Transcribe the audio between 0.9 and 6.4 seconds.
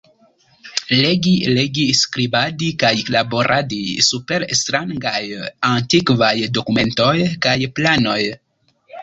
Legi, legi, skribadi kaj laboradi super strangaj, antikvaj